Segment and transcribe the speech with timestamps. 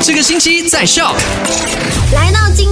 [0.00, 1.14] 这个星期在笑。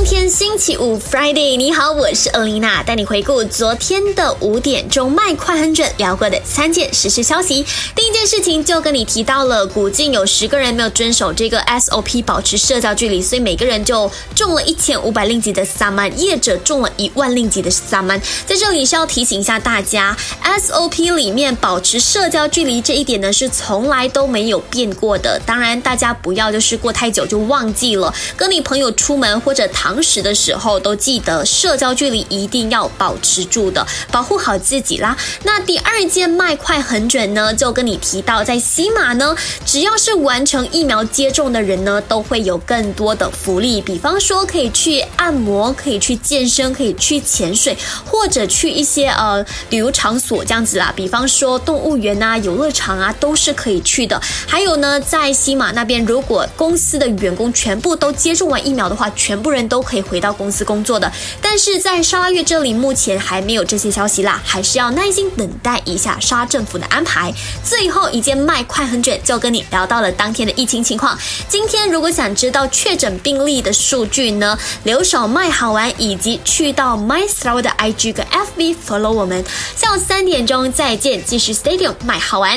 [0.05, 7.65] 天星期五 Friday，你好，我是 Elena，带你回顾昨天的五点钟麦快很准聊过的三件实时消息。
[7.97, 18.21] 第一件事情就跟你提到了，古晋有十个人没有遵守这个 SOP，保持社交距离，所以每个人就中了一千五百令吉的萨曼，业者中了一万令吉的萨曼。
[18.47, 20.15] 在这里是要提醒一下大家
[20.45, 25.41] ，SOP 里面保持社交距离这一点呢是从来都没有变过的。
[25.47, 35.17] 当然，大家不要就是过太久就忘记了，跟你朋友出门或者堂食的时候，都记得社交距离一定要保持住的，保护好自己啦。
[35.43, 39.35] 那第二件卖快很准呢，就跟你提到，在西马呢，
[39.65, 54.21] 只要是完成疫苗接种的人呢，都会有更多的福利，比方说可以去按摩，可以去健身，可以去潜水，或者去一些呃旅游场所这样子啦，比方说动物园啊、游乐场啊，都是可以去的。
[54.47, 61.13] 还有呢，在西马那边，如果公司的员工全部都接种完疫苗的话，全部人都可以回到公司工作的。
[61.41, 67.33] 但是在沙拉月这里，目前还没有这些消息啦，还是要耐心等待一下沙政府的安排。
[67.63, 71.17] 最后一件卖快很卷，就跟你聊到了当天的疫情情况。
[71.49, 79.45] 今天如果想知道确诊病例的数据呢，留守卖好玩，以及去到 My s t a r 的 IG 跟 FB follow 我们。
[79.77, 82.57] 下午三点钟再见，继续 Stadium 卖好玩。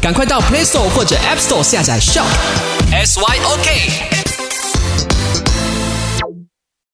[0.00, 2.24] 赶快到 Play Store 或者 App Store 下载 Shop。
[2.92, 4.19] S Y O K。